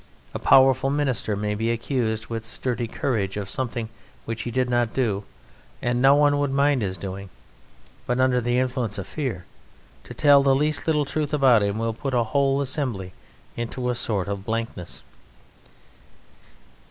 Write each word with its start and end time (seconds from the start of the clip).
A 0.33 0.39
powerful 0.39 0.89
minister 0.89 1.35
may 1.35 1.53
be 1.53 1.69
accused 1.69 2.25
with 2.25 2.43
sturdy 2.43 2.87
courage 2.87 3.37
of 3.37 3.51
something 3.51 3.87
which 4.25 4.41
he 4.41 4.49
did 4.49 4.67
not 4.67 4.95
do 4.95 5.25
and 5.79 6.01
no 6.01 6.15
one 6.15 6.39
would 6.39 6.49
mind 6.49 6.81
his 6.81 6.97
doing, 6.97 7.29
but 8.07 8.19
under 8.19 8.41
the 8.41 8.57
influence 8.57 8.97
of 8.97 9.05
Fear, 9.05 9.45
to 10.05 10.15
tell 10.15 10.41
the 10.41 10.55
least 10.55 10.87
little 10.87 11.05
truth 11.05 11.35
about 11.35 11.61
him 11.61 11.77
will 11.77 11.93
put 11.93 12.15
a 12.15 12.23
whole 12.23 12.61
assembly 12.61 13.13
into 13.55 13.91
a 13.91 13.93
sort 13.93 14.27
of 14.27 14.43
blankness. 14.43 15.03